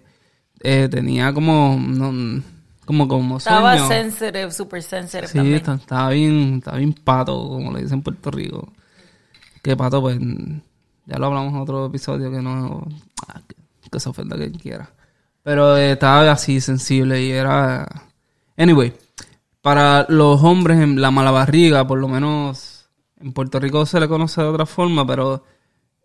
[0.62, 1.77] eh, tenía como...
[1.79, 2.43] No,
[2.86, 3.88] como como Estaba sueño.
[3.88, 5.55] sensitive, super sensitive Sí, también.
[5.79, 8.71] estaba bien, estaba bien pato, como le dicen en Puerto Rico.
[9.63, 10.19] Que pato, pues,
[11.08, 12.88] ya lo hablamos en otro episodio, que no,
[13.27, 13.55] ah, que,
[13.89, 14.91] que se ofenda quien quiera.
[15.41, 17.88] Pero eh, estaba así sensible y era...
[18.58, 18.93] Anyway,
[19.65, 22.88] para los hombres en la mala barriga, por lo menos
[23.19, 25.43] en Puerto Rico se le conoce de otra forma, pero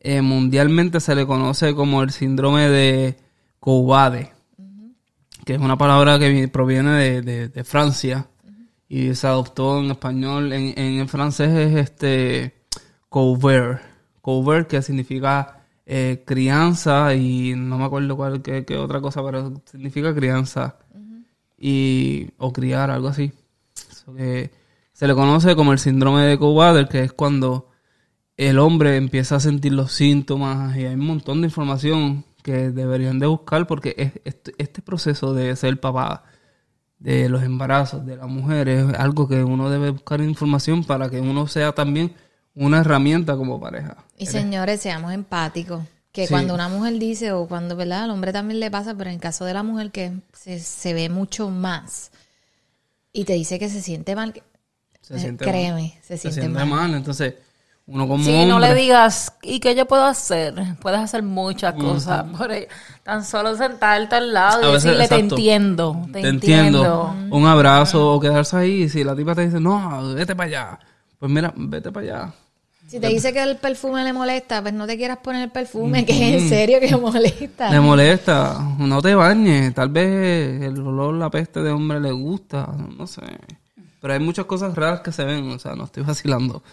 [0.01, 3.19] eh, mundialmente se le conoce como el síndrome de
[3.59, 4.33] Couvade
[5.45, 8.29] que es una palabra que vi- proviene de, de- de Francia
[8.89, 10.53] y se adoptó en español.
[10.55, 12.55] En, francés es este
[13.09, 13.83] couvert,
[14.23, 19.53] couvert que significa eh, crianza y no me acuerdo cuál qué, qué otra cosa, pero
[19.71, 20.77] significa crianza
[21.59, 23.33] y o criar, algo así.
[24.15, 24.51] Que
[24.93, 27.69] se le conoce como el síndrome de Cowbader, que es cuando
[28.37, 33.19] el hombre empieza a sentir los síntomas y hay un montón de información que deberían
[33.19, 36.25] de buscar porque es- este, este proceso de ser papá,
[36.99, 41.21] de los embarazos de las mujeres, es algo que uno debe buscar información para que
[41.21, 42.15] uno sea también
[42.55, 43.97] una herramienta como pareja.
[44.19, 45.83] Y señores, seamos empáticos.
[46.13, 46.33] Que Sí.
[46.33, 48.03] cuando una mujer dice, o cuando, ¿verdad?
[48.05, 50.93] Al hombre también le pasa, pero en el caso de la mujer que se, se
[50.93, 52.11] ve mucho más
[53.13, 54.33] y te dice que se siente mal,
[55.01, 56.91] Se siente créeme, se Se siente, siente mal.
[56.91, 56.95] mal.
[56.95, 57.35] Entonces,
[57.87, 58.47] uno como Sí, hombre...
[58.47, 60.55] no le digas, ¿y qué yo puedo hacer?
[60.81, 62.25] Puedes hacer muchas cosas.
[62.39, 62.67] Por ahí.
[63.03, 65.35] Tan solo sentarte al lado y A veces, decirle, te exacto.
[65.37, 67.09] entiendo, te, te entiendo.
[67.11, 67.37] entiendo.
[67.37, 68.83] Un abrazo o quedarse ahí.
[68.85, 70.79] Y si la tipa te dice, no, vete para allá.
[71.19, 72.35] Pues mira, vete para allá.
[72.91, 76.05] Si te dice que el perfume le molesta, pues no te quieras poner el perfume,
[76.05, 77.71] que es en serio que molesta.
[77.71, 79.73] Le molesta, no te bañes.
[79.73, 83.23] Tal vez el olor, la peste de hombre le gusta, no sé.
[84.01, 86.65] Pero hay muchas cosas raras que se ven, o sea, no estoy vacilando.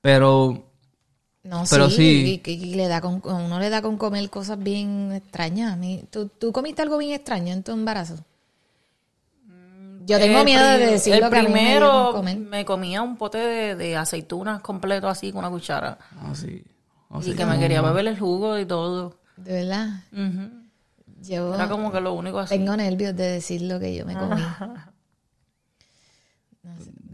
[0.00, 0.64] Pero
[1.44, 2.50] No, Pero sí, sí.
[2.50, 5.74] Y, le da con, uno le da con comer cosas bien extrañas.
[5.74, 8.16] A mí, ¿tú, tú comiste algo bien extraño en tu embarazo?
[10.04, 13.16] Yo tengo El miedo de decirlo El que a mí me primero me comía un
[13.16, 15.98] pote de, de aceitunas completo así con una cuchara.
[16.30, 16.64] así.
[17.24, 19.18] y que me quería beber el jugo y todo.
[19.36, 20.02] De verdad.
[21.20, 22.56] Yo Era como que lo único así.
[22.56, 24.42] tengo nervios de decir lo que yo me comí.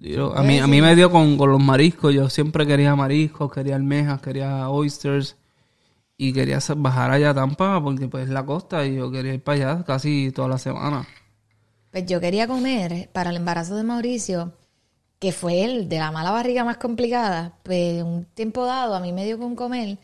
[0.00, 2.14] Yo- a, mí, a mí me dio con, con los mariscos.
[2.14, 5.36] Yo siempre quería mariscos, quería almejas, quería oysters.
[6.16, 9.42] Y quería bajar allá a Tampa porque pues es la costa y yo quería ir
[9.42, 11.06] para allá casi toda la semana.
[11.90, 14.52] Pues yo quería comer para el embarazo de Mauricio,
[15.18, 17.54] que fue el de la mala barriga más complicada.
[17.62, 19.98] Pues un tiempo dado a mí me dio con comer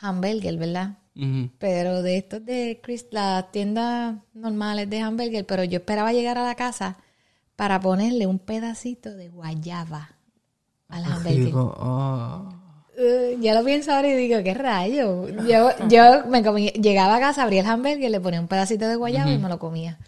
[0.00, 0.98] hamburger, ¿verdad?
[1.58, 6.44] Pero de estos de Chris, las tiendas normales de hamburger, pero yo esperaba llegar a
[6.44, 6.96] la casa
[7.56, 10.10] para ponerle un pedacito de guayaba
[10.88, 11.52] al hamburger.
[11.56, 12.48] Ah.
[12.96, 15.28] Uh, yo lo pienso ahora y digo, ¿qué rayo?
[15.44, 18.94] Yo, yo me comí, llegaba a casa, abría el hamburger, le ponía un pedacito de
[18.94, 19.98] guayaba y me lo comía.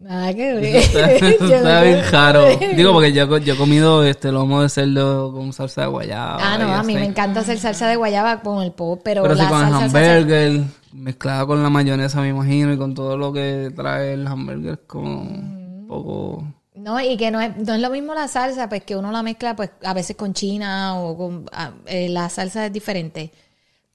[0.00, 0.82] Nada que ver.
[1.40, 2.46] Yo no Está bien caro.
[2.76, 6.38] Digo, porque yo, yo he comido este lomo de cerdo con salsa de guayaba.
[6.40, 7.00] Ah, no, a mí así.
[7.00, 9.70] me encanta hacer salsa de guayaba con el pop, pero, Pero sí la con el
[9.70, 14.26] salsa hamburger, mezclada con la mayonesa, me imagino, y con todo lo que trae el
[14.26, 16.44] hamburger, como un poco...
[16.76, 19.24] No, y que no es, no es lo mismo la salsa, pues que uno la
[19.24, 21.46] mezcla pues a veces con china o con...
[21.50, 23.32] ah, eh, la salsa es diferente.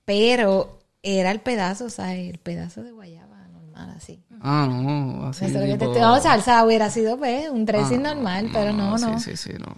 [0.03, 2.29] Pero era el pedazo, ¿sabes?
[2.29, 4.21] El pedazo de guayaba normal, así.
[4.45, 8.13] Ah, no, así Eso te tipo- estoy- no, salsa hubiera sido pues un dressing Ah,
[8.13, 9.17] normal, pero no, no.
[9.19, 9.73] Sí, sí, sí, no.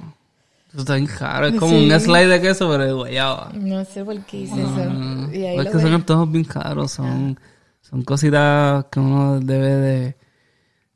[0.69, 1.45] Eso está bien caro.
[1.47, 3.51] Es como un slide de queso, pero de guayaba.
[3.53, 5.29] No sé por qué hice eso.
[5.31, 5.93] Y ahí es que son ves.
[5.93, 6.91] antojos bien caros.
[6.91, 7.39] Son,
[7.81, 10.17] son cositas que uno debe de...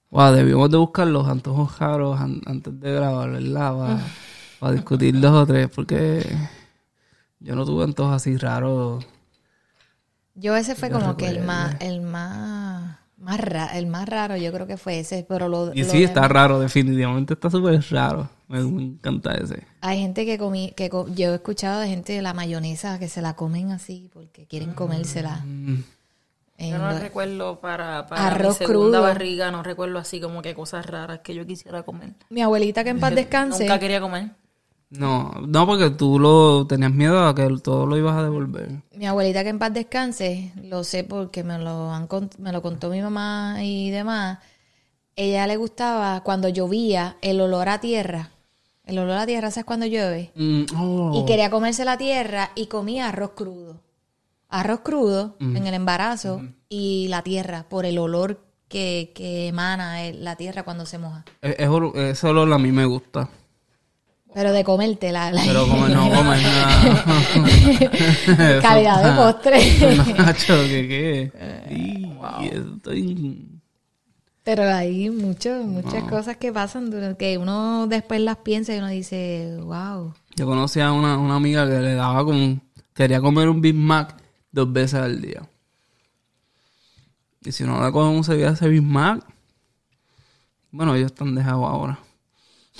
[0.10, 3.78] Wow, debíamos de buscar los antojos caros an- antes de grabar, ¿verdad?
[3.78, 4.00] Para,
[4.60, 6.26] para discutir dos o tres, porque
[7.40, 9.06] yo no tuve antojos así raros.
[10.34, 14.52] Yo ese fue como que el más, el más Más ra- el más raro yo
[14.54, 18.30] creo que fue ese, pero lo, Y lo sí, está raro, definitivamente está súper raro.
[18.48, 19.64] Me, me encanta ese.
[19.82, 23.08] hay gente que comí, que co- yo he escuchado de gente de la mayonesa que
[23.10, 25.44] se la comen así porque quieren comérsela.
[25.46, 25.84] Mm,
[26.60, 29.02] Yo no lo- recuerdo para, para Arroz mi segunda crudo.
[29.02, 32.14] barriga, no recuerdo así como que cosas raras que yo quisiera comer.
[32.30, 34.32] Mi abuelita que en paz descanse, Nunca quería comer.
[34.92, 38.82] No, no, porque tú lo tenías miedo a que todo lo ibas a devolver.
[38.96, 42.08] mi abuelita que en paz descanse, lo sé porque me lo han
[42.40, 44.40] me lo contó mi mamá y demás.
[45.16, 48.32] Ella le gustaba cuando llovía el olor a tierra.
[48.86, 50.32] El olor a tierra, ¿sabes cuando llueve?
[50.36, 51.22] Mm, oh.
[51.22, 53.82] Y quería comerse la tierra y comía arroz crudo.
[54.48, 60.24] Arroz crudo en el embarazo y la tierra por el olor que, que emana el-
[60.24, 61.24] la tierra cuando se moja.
[61.42, 63.30] Es- ese olor a mí me gusta.
[64.34, 67.04] Pero de comerte la, la- Pero como no comer nada.
[68.62, 70.14] calidad de postre.
[70.18, 71.32] Nacho, ¿qué
[72.52, 73.46] estoy...
[74.44, 78.88] Pero hay mucho, muchas cosas que pasan durante que uno después las piensa y uno
[78.88, 80.14] dice, wow.
[80.36, 82.60] Yo conocí a una, una amiga que le daba como...
[82.94, 84.16] Quería comer un Big Mac
[84.52, 85.48] dos veces al día.
[87.46, 89.24] Y si no le conseguía ese Big Mac...
[90.72, 92.00] Bueno, ellos están dejados ahora.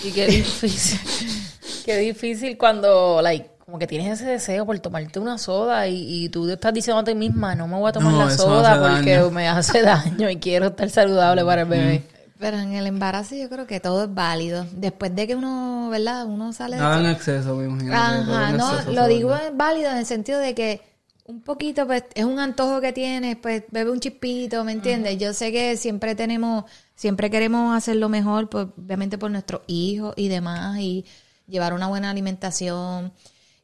[0.04, 1.00] Y qué difícil.
[1.86, 6.30] qué difícil cuando, like, como que tienes ese deseo por tomarte una soda y, y
[6.30, 9.18] tú estás diciendo a ti misma, no me voy a tomar No, la soda porque
[9.18, 9.32] daño.
[9.32, 12.04] me hace daño y quiero estar saludable para el bebé.
[12.40, 14.66] Pero en el embarazo yo creo que todo es válido.
[14.72, 16.26] Después de que uno, ¿verdad?
[16.26, 17.94] Uno sale de Nada en exceso, me imagino.
[17.94, 20.82] Ajá, no, exceso lo digo es válido en el sentido de que
[21.26, 25.18] un poquito, pues, es un antojo que tienes, pues, bebe un chispito, ¿me entiendes?
[25.20, 26.64] Yo sé que siempre tenemos,
[27.00, 31.06] siempre queremos hacer lo mejor, pues, obviamente por nuestros hijos y demás, y
[31.48, 33.14] llevar una buena alimentación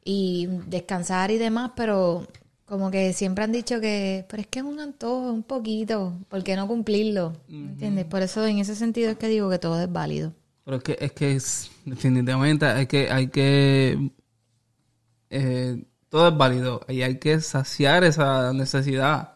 [0.04, 2.26] y descansar y demás, pero
[2.64, 6.42] como que siempre han dicho que, pero es que es un antojo, un poquito, ¿por
[6.42, 7.34] qué no cumplirlo?
[7.48, 8.06] ¿Me entiendes?
[8.06, 10.32] Por eso en ese sentido es que digo que todo es válido.
[10.64, 14.10] Pero es que, es que es- definitivamente hay que, hay que,
[15.30, 19.34] eh, todo es válido y hay que saciar esa necesidad.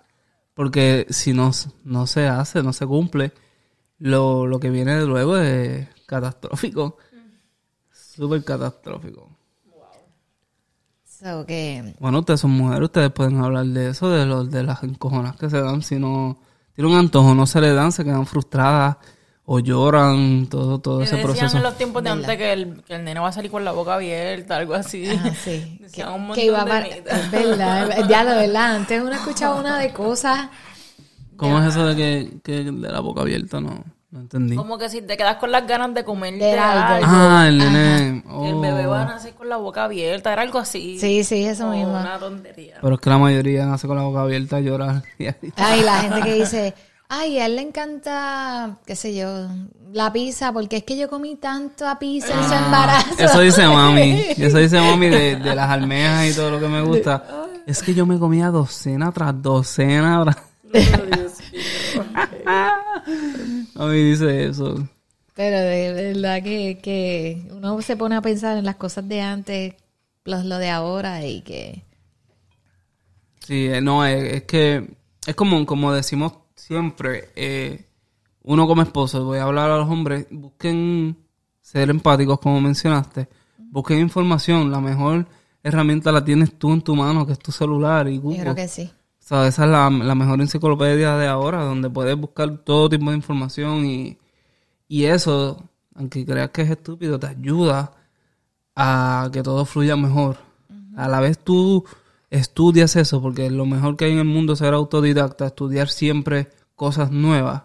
[0.54, 1.50] Porque si no,
[1.84, 3.32] no se hace, no se cumple,
[4.00, 6.96] lo, lo que viene de luego es catastrófico.
[7.92, 9.30] Súper catastrófico.
[11.04, 14.82] So que Bueno, ustedes son mujeres, ustedes pueden hablar de eso, de los de las
[14.82, 16.38] encojonas que se dan si no
[16.74, 18.96] tienen un antojo, no se le dan, se quedan frustradas
[19.44, 21.56] o lloran, todo, todo ese decían proceso.
[21.56, 23.72] en los tiempos de antes que el, que el nene va a salir con la
[23.72, 25.04] boca abierta, algo así.
[25.08, 25.78] Ah, sí.
[25.80, 26.80] Decían un que, montón que iba a.
[26.80, 28.76] Es verdad, ya lo verdad.
[28.76, 30.48] Antes uno escuchaba una de cosas.
[31.40, 33.60] ¿Cómo es eso de que, que de la boca abierta?
[33.60, 34.56] No, no entendí.
[34.56, 37.06] Como que si te quedas con las ganas de comer De algo.
[37.08, 38.08] Ah, el nene.
[38.08, 38.60] El oh.
[38.60, 40.98] bebé va a nacer con la boca abierta, era algo así.
[40.98, 41.98] Sí, sí, eso Como mismo.
[41.98, 42.76] Una tontería.
[42.82, 45.02] Pero es que la mayoría nace con la boca abierta a llorar.
[45.56, 46.74] Ay, la gente que dice,
[47.08, 49.48] ay, a él le encanta, qué sé yo,
[49.92, 53.14] la pizza, porque es que yo comí tanto a pizza en su embarazo.
[53.18, 54.20] Ah, Eso dice mami.
[54.36, 57.24] Eso dice mami de, de las almejas y todo lo que me gusta.
[57.66, 60.22] Es que yo me comía docena tras docena.
[60.24, 61.29] tras-
[63.74, 64.88] Mami dice eso.
[65.34, 69.74] Pero de verdad que, que uno se pone a pensar en las cosas de antes,
[70.22, 71.82] plus lo de ahora y que...
[73.46, 74.90] Sí, eh, no, es, es que
[75.26, 77.86] es como, como decimos siempre, eh,
[78.42, 81.16] uno como esposo, voy a hablar a los hombres, busquen
[81.60, 83.28] ser empáticos como mencionaste,
[83.58, 85.26] busquen información, la mejor
[85.62, 88.40] herramienta la tienes tú en tu mano, que es tu celular y Yo Google.
[88.40, 88.90] creo que sí.
[89.30, 93.16] Sea, esa es la, la mejor enciclopedia de ahora, donde puedes buscar todo tipo de
[93.16, 94.18] información y,
[94.88, 95.62] y eso,
[95.94, 97.92] aunque creas que es estúpido, te ayuda
[98.74, 100.38] a que todo fluya mejor.
[100.96, 101.84] A la vez tú
[102.28, 106.48] estudias eso, porque lo mejor que hay en el mundo es ser autodidacta, estudiar siempre
[106.74, 107.62] cosas nuevas.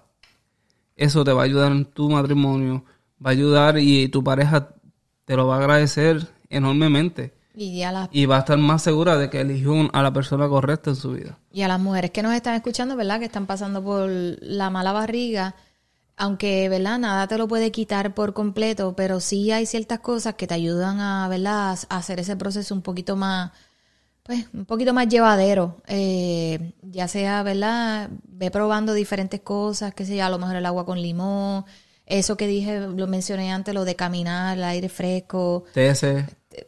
[0.95, 2.85] Eso te va a ayudar en tu matrimonio,
[3.25, 4.75] va a ayudar y tu pareja
[5.25, 7.33] te lo va a agradecer enormemente.
[7.55, 10.47] Y a las Y va a estar más segura de que eligió a la persona
[10.47, 11.39] correcta en su vida.
[11.51, 13.19] Y a las mujeres que nos están escuchando, ¿verdad?
[13.19, 15.55] Que están pasando por la mala barriga,
[16.17, 16.99] aunque, ¿verdad?
[16.99, 20.99] Nada te lo puede quitar por completo, pero sí hay ciertas cosas que te ayudan
[20.99, 21.77] a, ¿verdad?
[21.89, 23.51] A hacer ese proceso un poquito más,
[24.23, 25.77] pues, un poquito más llevadero.
[25.87, 28.09] Eh, ya sea, ¿verdad?
[28.27, 31.65] Ve probando diferentes cosas, que sé yo, a lo mejor el agua con limón,
[32.05, 36.05] eso que dije, lo mencioné antes, lo de caminar, el aire fresco, TS.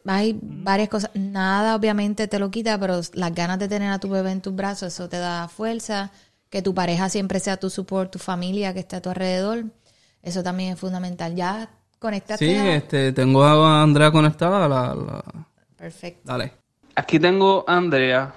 [0.06, 1.12] hay varias cosas.
[1.14, 4.56] Nada obviamente te lo quita, pero las ganas de tener a tu bebé en tus
[4.56, 6.12] brazos, eso te da fuerza.
[6.50, 9.66] Que tu pareja siempre sea tu support, tu familia que esté a tu alrededor.
[10.24, 11.36] Eso también es fundamental.
[11.36, 11.70] Ya
[12.00, 12.48] conectaste.
[12.48, 14.68] Sí, a- este, tengo a Andrea conectada.
[14.70, 15.24] La, la-
[15.76, 16.22] Perfecto.
[16.24, 16.54] Dale.
[16.96, 18.34] Aquí tengo a Andrea.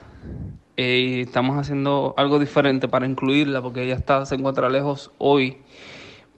[0.77, 5.59] eh, y estamos haciendo algo diferente para incluirla porque ella está, se encuentra lejos hoy.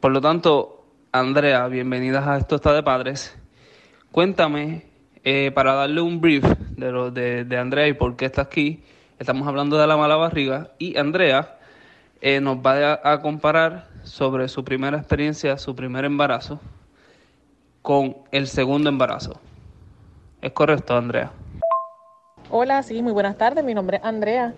[0.03, 3.39] Por lo tanto, Andrea, bienvenidas a Esto está de Padres.
[4.11, 4.85] Cuéntame,
[5.23, 8.83] eh, para darle un brief de, de, Andrea y por qué está aquí,
[9.21, 11.57] estamos hablando de la mala barriga y Andrea
[12.21, 16.59] eh, nos va a, a comparar sobre su primera experiencia, su primer embarazo,
[17.81, 19.39] con el segundo embarazo.
[20.41, 21.31] ¿Es correcto, Andrea?
[22.51, 23.65] Hola, sí, muy buenas tardes.
[23.65, 24.53] Mi nombre es Andrea.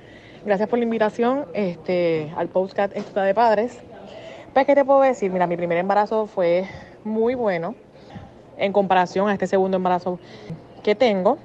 [0.47, 3.83] Gracias por la invitación este, al podcast Estuda de Padres.
[4.55, 5.33] Pues, ¿qué te puedo decir?
[5.33, 6.69] Mira, mi primer embarazo fue
[7.03, 7.75] muy bueno
[8.57, 10.21] en comparación a este segundo embarazo
[10.85, 11.39] que tengo.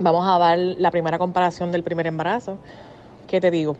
[0.00, 2.56] Vamos a dar la primera comparación del primer embarazo.
[3.26, 3.76] ¿Qué te digo?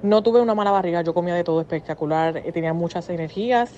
[0.00, 3.72] No tuve una mala barriga, yo comía de todo espectacular, eh, tenía muchas energías.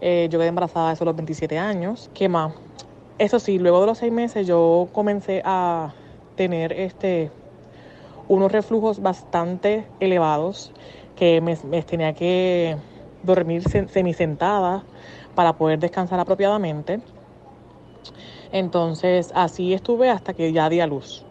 [0.00, 2.08] Eh, yo quedé embarazada a los 27 años.
[2.14, 2.54] ¿Qué más?
[3.18, 5.92] Eso sí, luego de los seis meses yo comencé a
[6.36, 7.30] tener este,
[8.28, 10.72] unos reflujos bastante elevados
[11.16, 12.78] que me, me tenía que
[13.22, 14.82] dormir semisentada
[15.34, 17.00] para poder descansar apropiadamente.
[18.52, 21.24] Entonces así estuve hasta que ya di a luz.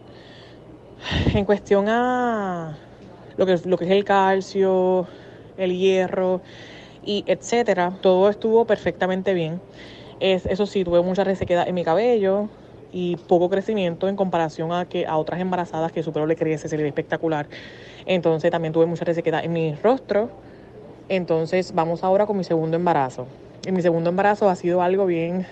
[1.34, 2.76] En cuestión a
[3.36, 5.06] lo que, lo que es el calcio,
[5.56, 6.40] el hierro
[7.04, 9.60] y etcétera, todo estuvo perfectamente bien.
[10.20, 12.48] Es, eso sí, tuve mucha resequedad en mi cabello
[12.92, 16.68] y poco crecimiento en comparación a que a otras embarazadas que su pelo le crece,
[16.68, 17.48] se le ve espectacular.
[18.06, 20.30] Entonces también tuve mucha resequedad en mi rostro.
[21.08, 23.26] Entonces vamos ahora con mi segundo embarazo.
[23.66, 25.46] En mi segundo embarazo ha sido algo bien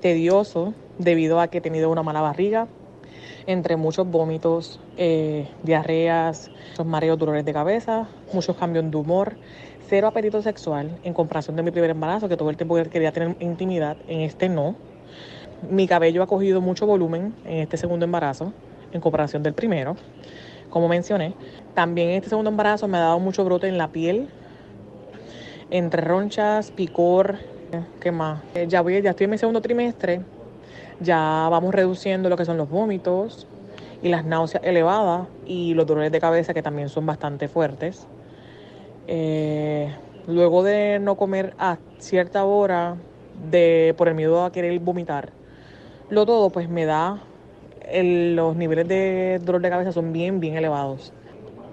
[0.00, 2.68] tedioso debido a que he tenido una mala barriga,
[3.46, 9.36] entre muchos vómitos, eh, diarreas, muchos mareos, dolores de cabeza, muchos cambios de humor,
[9.88, 13.36] cero apetito sexual en comparación de mi primer embarazo, que todo el tiempo quería tener
[13.40, 14.74] intimidad, en este no.
[15.70, 18.52] Mi cabello ha cogido mucho volumen en este segundo embarazo
[18.92, 19.96] en comparación del primero,
[20.70, 21.34] como mencioné.
[21.74, 24.28] También en este segundo embarazo me ha dado mucho brote en la piel,
[25.70, 27.38] entre ronchas, picor,
[28.00, 28.42] ¿qué más?
[28.54, 30.20] Eh, ya, voy, ya estoy en mi segundo trimestre,
[31.00, 33.46] ya vamos reduciendo lo que son los vómitos
[34.02, 38.06] y las náuseas elevadas y los dolores de cabeza que también son bastante fuertes.
[39.08, 39.94] Eh,
[40.26, 42.96] luego de no comer a cierta hora
[43.50, 45.30] de, por el miedo a querer vomitar,
[46.10, 47.20] lo todo pues me da,
[47.92, 51.12] los niveles de dolor de cabeza son bien, bien elevados.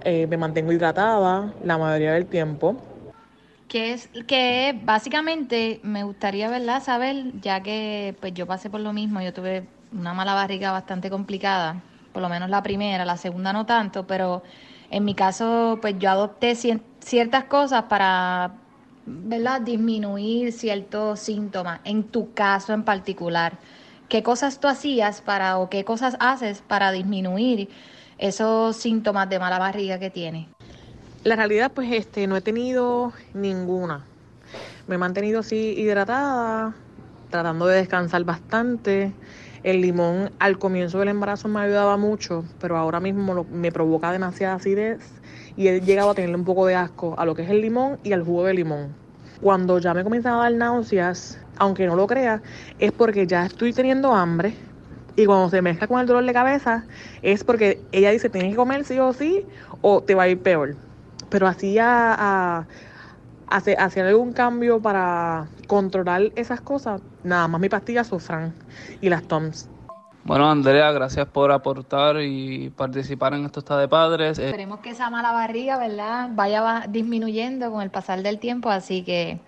[0.03, 2.75] Eh, me mantengo hidratada la mayoría del tiempo.
[3.73, 6.83] Que es que básicamente me gustaría, ¿verdad?
[6.83, 11.09] Saber, ya que pues yo pasé por lo mismo, yo tuve una mala barriga bastante
[11.09, 11.81] complicada,
[12.12, 14.43] por lo menos la primera, la segunda no tanto, pero
[14.91, 18.51] en mi caso pues yo adopté ciertas cosas para,
[19.07, 19.62] ¿verdad?
[19.62, 23.57] Disminuir ciertos síntomas, en tu caso en particular.
[24.07, 27.69] ¿Qué cosas tú hacías para o qué cosas haces para disminuir
[28.19, 30.45] esos síntomas de mala barriga que tienes?
[31.23, 34.01] La realidad, pues, este, no he tenido ninguna.
[34.88, 36.73] Me he mantenido así hidratada,
[37.29, 39.13] tratando de descansar bastante.
[39.63, 44.55] El limón al comienzo del embarazo me ayudaba mucho, pero ahora mismo me provoca demasiada
[44.55, 44.99] acidez
[45.55, 47.99] y he llegado a tenerle un poco de asco a lo que es el limón
[48.03, 48.93] y al jugo de limón.
[49.39, 52.41] Cuando ya me comienzan a dar náuseas, aunque no lo crea,
[52.79, 54.55] es porque ya estoy teniendo hambre.
[55.15, 56.83] Y cuando se mezcla con el dolor de cabeza,
[57.21, 59.45] es porque ella dice, tienes que comer sí o sí,
[59.79, 60.75] o te va a ir peor
[61.33, 62.67] pero así a,
[63.47, 68.53] hacer, algún cambio para controlar esas cosas, nada más mi pastilla Sofran
[69.01, 69.67] y las Toms.
[70.25, 74.37] Bueno, Andrea, gracias por aportar y participar en esto está de padres.
[74.37, 79.01] Eh, Esperemos que esa mala barriga, ¿verdad?, vaya disminuyendo con el pasar del tiempo, así
[79.01, 79.39] que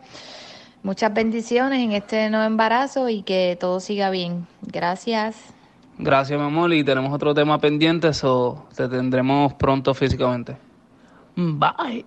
[0.81, 4.47] muchas bendiciones en este nuevo embarazo y que todo siga bien.
[4.63, 5.35] Gracias.
[5.99, 10.64] Gracias, mi amor, y tenemos otro tema pendiente, eso te tendremos pronto físicamente.
[11.35, 12.05] Bye.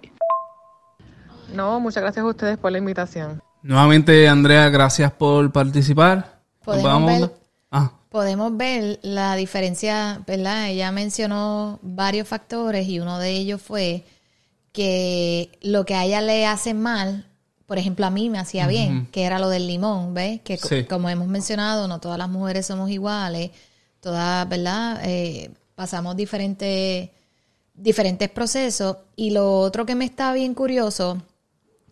[1.55, 3.43] No, muchas gracias a ustedes por la invitación.
[3.63, 6.41] Nuevamente, Andrea, gracias por participar.
[6.65, 7.35] Podemos, ver,
[7.71, 7.93] ah.
[8.11, 10.69] podemos ver la diferencia, ¿verdad?
[10.69, 14.05] Ella mencionó varios factores y uno de ellos fue
[14.73, 17.27] que lo que a ella le hace mal,
[17.67, 20.41] por ejemplo, a mí me hacía bien, que era lo del limón, ¿ves?
[20.43, 23.51] Que como hemos mencionado, no todas las mujeres somos iguales,
[24.01, 25.01] todas, ¿verdad?
[25.05, 27.11] Eh, pasamos diferentes
[27.79, 28.99] diferentes procesos.
[29.17, 31.23] Y lo otro que me está bien curioso,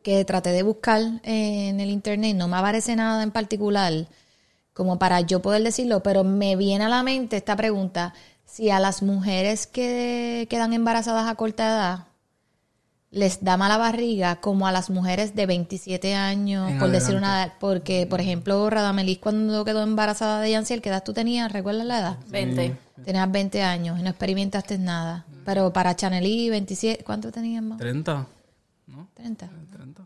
[0.02, 4.06] que traté de buscar en el internet, no me aparece nada en particular
[4.72, 8.12] como para yo poder decirlo, pero me viene a la mente esta pregunta,
[8.44, 12.06] si a las mujeres que quedan embarazadas a corta edad,
[13.10, 17.54] les da mala barriga como a las mujeres de 27 años, En por decir una
[17.60, 21.50] porque por ejemplo Radamelis cuando quedó embarazada de Yanciel, ¿qué edad tú tenías?
[21.52, 22.18] ¿Recuerdas la edad?
[22.28, 22.76] 20.
[23.04, 25.24] Tenías 20 años y no experimentaste nada.
[25.44, 27.78] Pero para Chanelí 27, ¿cuánto tenías más?
[27.78, 28.26] 30.
[29.14, 29.48] 30.
[29.72, 30.02] 30.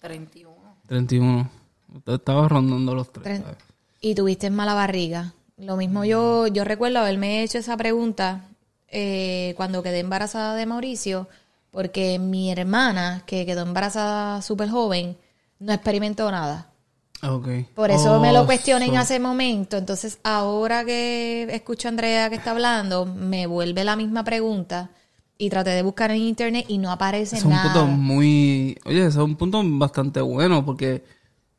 [0.00, 0.56] 31.
[0.86, 1.50] 31.
[1.94, 3.54] Usted estaba rondando los Tre- 30.
[4.00, 5.34] y tuviste mala barriga.
[5.58, 8.44] Lo mismo yo, yo recuerdo haberme hecho esa pregunta
[8.88, 11.28] eh, cuando quedé embarazada de Mauricio,
[11.70, 15.16] porque mi hermana, que quedó embarazada súper joven,
[15.58, 16.68] no experimentó nada.
[17.22, 17.48] Ok.
[17.74, 19.76] Por eso me Oh, lo cuestioné en so- ese momento.
[19.76, 24.90] Entonces, ahora que escucho a Andrea que está hablando, me vuelve la misma pregunta
[25.36, 27.64] y traté de buscar en internet y no aparece Es un nada.
[27.72, 28.78] punto muy...
[28.86, 31.04] Oye, es un punto bastante bueno porque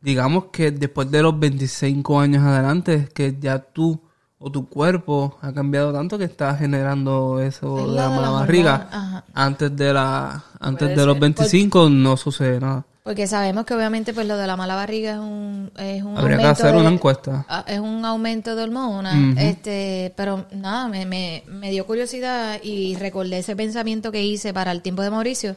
[0.02, 4.02] digamos que después de los 25 años adelante es que ya tú
[4.42, 8.30] o tu cuerpo ha cambiado tanto que está generando eso Es de la de mala
[8.32, 8.88] barriga.
[8.92, 9.24] ajá.
[9.34, 12.84] Antes de la antes de los 25 no sucede nada.
[13.04, 16.38] Porque sabemos que obviamente pues lo de la mala barriga es un, es un Habría
[16.38, 17.46] que aumento hacer de- una encuesta.
[17.50, 22.96] Ah, Es un aumento de hormonas, este, pero nada, me, me, me dio curiosidad y
[22.98, 25.56] recordé ese pensamiento que hice para el tiempo de Mauricio,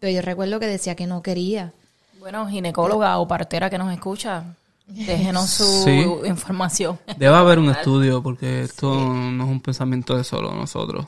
[0.00, 1.72] pero yo recuerdo que decía que no quería.
[2.18, 4.42] Bueno, ginecóloga o partera que nos escucha,
[4.90, 6.04] déjenos su Sí.
[6.28, 6.98] información.
[7.18, 11.06] Debe haber un estudio porque esto no es un pensamiento de solo nosotros.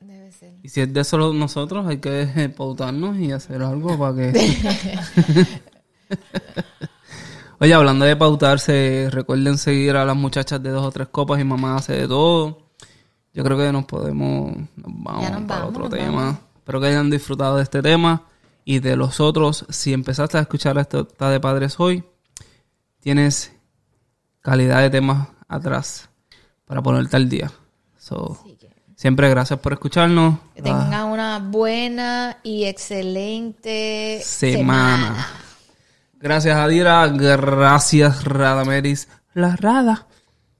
[0.00, 0.54] Debe ser.
[0.62, 5.52] Y si es de solo nosotros, hay que pautarnos y hacer algo para que...
[7.58, 11.44] Oye, hablando de pautarse, recuerden seguir a las muchachas de dos o tres copas y
[11.44, 12.58] mamá hace de todo.
[13.32, 14.54] Yo creo que nos podemos...
[14.76, 16.12] Nos vamos nos para vamos, otro tema.
[16.24, 16.36] vamos.
[16.58, 18.24] Espero que hayan disfrutado de este tema
[18.64, 19.64] y de los otros.
[19.70, 22.04] Si empezaste a escuchar está de padres hoy,
[23.06, 23.52] tienes
[24.40, 26.08] calidad de temas atrás
[26.64, 27.52] para ponerte al día.
[27.96, 28.36] So,
[28.96, 30.40] siempre gracias por escucharnos.
[30.56, 34.58] Que tengan una buena y excelente semana.
[34.58, 35.26] semana.
[36.14, 37.06] Gracias, Adira.
[37.06, 39.06] Gracias, Radameris.
[39.34, 40.08] La Rada.